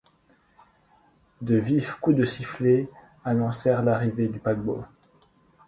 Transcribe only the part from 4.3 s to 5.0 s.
paquebot.